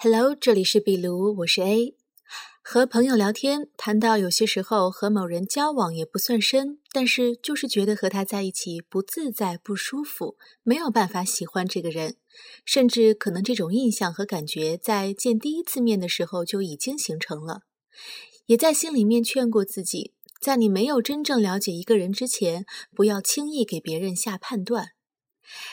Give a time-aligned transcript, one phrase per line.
[0.00, 1.96] Hello，这里是壁炉，我是 A。
[2.62, 12.14] 和朋友聊天，谈到有些时候和某人交往也不算深，但是就是觉得和他在一起不自在、不舒服，没有办法喜欢这个人，
[12.64, 17.62] 甚至可能这种印象和感觉在见第一次面的时候就已经形成了。
[18.46, 24.90] 也在心里面劝过自己，在你没有真正了解一个人之前，不要轻易给别人下判断。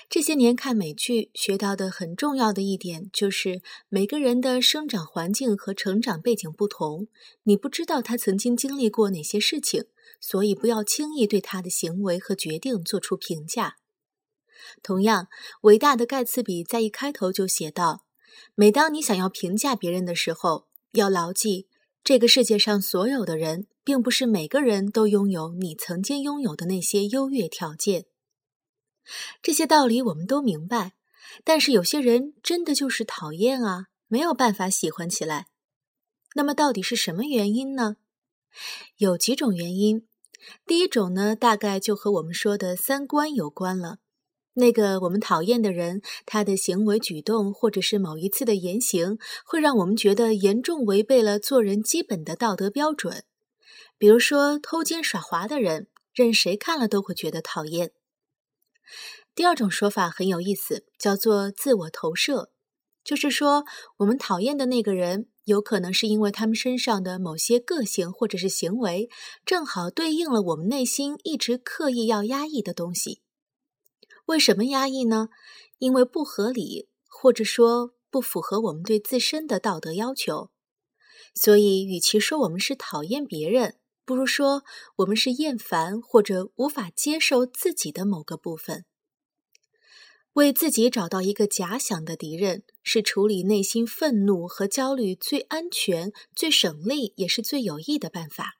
[0.10, 7.08] 这些年看美剧学到的很重要的一点就是，每个人的生长环境和成长背景不同，
[7.44, 9.86] 你不知道他曾经经历过哪些事情，
[10.22, 13.76] 所以不要轻易对他的行为和决定做出评价。
[14.82, 15.28] 同样，
[15.62, 18.06] 伟大的盖茨比在一开头就写道
[18.56, 21.68] ：“每当你想要评价别人的时候，要牢记，
[22.04, 28.06] 这个世界上所有的人，并不是每个人都拥有你曾经拥有的那些优越条件。”
[29.42, 30.94] 这些道理我们都明白，
[31.44, 35.48] 但是有些人真的就是讨厌啊，没有办法喜欢起来。
[36.36, 37.98] 那么到底是什么原因呢？
[38.98, 40.08] 有几种原因。
[40.66, 43.98] 第一种呢，大概就和我们说的三观有关了。
[44.54, 53.24] 那个我们讨厌的人，他的行为举动或者是某一次的言行，会让我们觉得严重违背了做人基本的道德标准。
[53.98, 57.92] 比如说偷奸耍滑的人，任谁看了都会觉得讨厌。
[59.34, 62.52] 第二种说法很有意思，叫做自我投射，
[63.04, 63.66] 就是说
[63.98, 69.10] 我们讨厌的那个人，有可能是因为他们身上的某些个性或者是行为，
[69.46, 73.22] 正好对应了我们内心一直刻意要压抑的东西。
[74.26, 75.30] 为什么压抑呢？
[75.78, 80.50] 因为不合理，或者说不符合我们对自身的道德要求。
[81.36, 83.76] 所以，与其说我们是讨厌别人，
[84.06, 84.64] 不如说，
[84.98, 88.86] 我们是厌烦或者无法接受自己的某个部分。
[90.34, 98.58] 为自己找到一个假想的敌人，是处理内心愤怒和焦虑最安全、最省力，也是最有益的办法。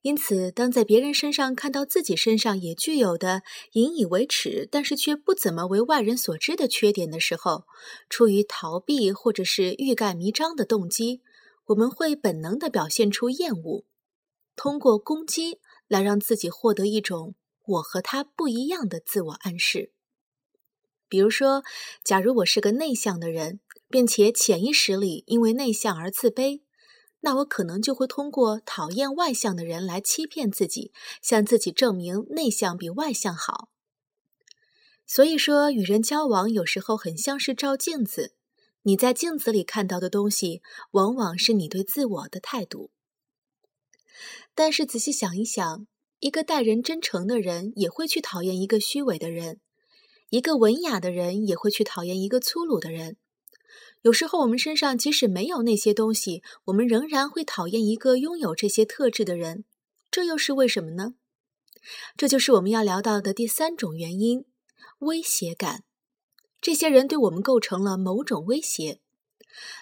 [0.00, 7.64] 因此，当在别人身上看到自己身上也具有的引以为耻，但是却不怎么为外人所知的缺点的时候，
[8.08, 11.20] 出于逃避或者是欲盖弥彰的动机，
[11.66, 13.84] 我们会本能的表现出厌恶。
[14.56, 17.34] 通过攻击来让自己获得一种
[17.66, 19.92] 我和他不一样的自我暗示。
[21.08, 21.62] 比如说，
[22.02, 26.62] 假如我是个内向的人，并且潜意识里因为内向而自卑，
[27.20, 30.92] 那我可能就会通过讨厌外向的人来欺骗自己，
[31.22, 33.68] 向自己证明内向比外向好。
[35.06, 38.34] 所以说，与人交往有时候很像是照镜子，
[38.82, 42.90] 你在镜子里看到的东西，往往是你对自我的态度。
[44.54, 45.86] 但是仔细想一想，
[46.20, 49.60] 一个待人真诚的人也会去讨厌一个虚伪的人，
[50.30, 53.16] 一个文雅的人也会去讨厌一个粗鲁的人。
[54.02, 59.64] 有时候我们身上即使没有那些东西，我们仍然会讨厌一个拥有这些特质的人。
[60.10, 61.14] 这又是为什么呢？
[62.16, 64.44] 这就是我们要聊到的第三种原因——
[65.00, 65.84] 威胁感。
[66.60, 69.00] 这些人对我们构成了某种威胁。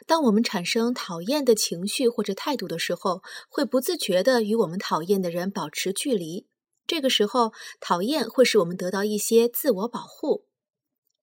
[0.06, 6.46] 当我们产生讨厌的情绪或者态度的时候，会不自觉地与我们讨厌的人保持距离。
[6.86, 10.46] 这个时候，讨厌会使我们得到一些自我保护。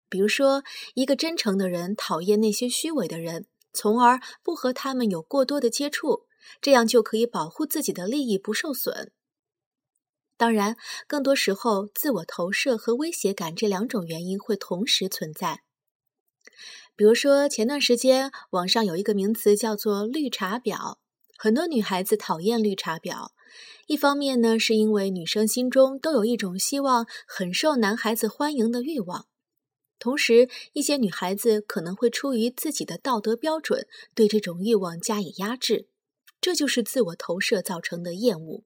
[0.07, 0.63] 比如说，
[0.95, 6.25] 一个真诚的人讨厌那些虚伪的人，从而不和他们有过多的接触，
[6.61, 9.11] 这样就可以保护自己的利益不受损。
[10.35, 15.63] 当然，更多时候，自我投射和威胁感这两种原因会同时存在。
[16.99, 20.97] 比如说，前段时间网上有一个名词叫做“绿茶婊”，
[21.39, 23.29] 很多女孩子讨厌绿茶婊。
[23.87, 29.27] 一方面呢，是因为女生心中都有一种希望很受男孩子欢迎的欲望；
[29.97, 35.87] 同时，一些女孩子可能会出于自己的道德标准，对这种欲望加以压制，
[36.41, 38.66] 这就是自我投射造成的厌恶。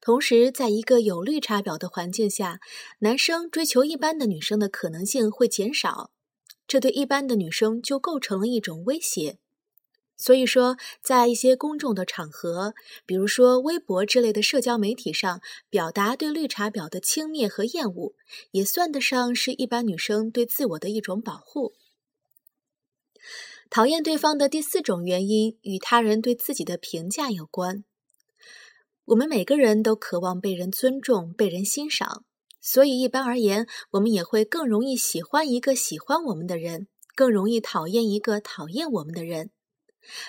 [0.00, 2.60] 同时，在一个有绿茶婊的环境下，
[3.00, 6.12] 男生追求一般的女生的可能性会减少。
[6.68, 9.38] 这对一般的女生就构成了一种威胁，
[10.18, 12.74] 所以说，在一些公众的场合，
[13.06, 18.12] 比如说微博之类的社交媒体上，表达对绿茶婊的轻蔑和厌恶，
[18.50, 21.72] 也算得上是一般女生对自我的一种保护。
[23.70, 27.84] 讨厌对方的第四种原因与他人对自己的评价有关。
[29.06, 32.24] 我们每个人都渴望被人尊重、被人欣赏。
[32.60, 39.50] 所以，一般而言，我们也会更容易喜欢一个喜欢我们的人，更容易讨厌一个讨厌我们的人。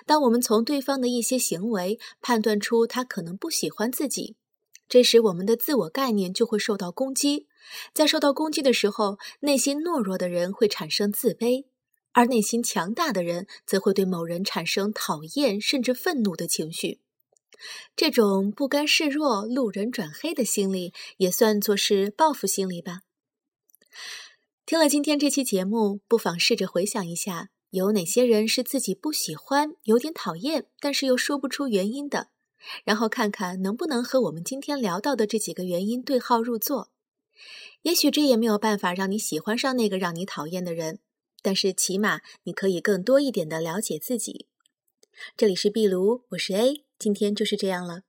[0.06, 4.36] 当我们从对方的一些行为判断出他可能不喜欢自己，
[4.88, 7.48] 这时我们的自我概念就会受到攻击。
[7.94, 11.66] 在受到攻击的时候，内心懦弱的人会产生自卑，
[12.12, 17.00] 而内心强大的人则会对某人产生讨厌甚至愤怒的情绪。
[17.96, 23.02] 这种不甘示弱、路人转黑的心理，也算作是报复心理吧。
[24.66, 32.30] 听了今天这期节目，不妨试着回想一下，有哪些人是自己不喜欢、有点讨厌，但是又说不出原因的，
[32.84, 36.92] 然后看看能不能和我们今天聊到的这几个原因对号入座。
[37.82, 41.00] 也许这也没有办法让你喜欢上那个让你讨厌的人，
[41.42, 44.48] 但是起码你可以更多一点的了解自己。
[45.36, 48.02] 这里是壁炉，我是 A，今天就是这样了。